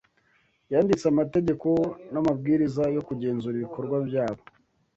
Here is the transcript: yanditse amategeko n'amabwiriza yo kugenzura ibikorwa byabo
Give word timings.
yanditse 0.71 1.05
amategeko 1.13 1.67
n'amabwiriza 2.11 2.83
yo 2.95 3.01
kugenzura 3.07 3.55
ibikorwa 3.57 3.97
byabo 4.07 4.43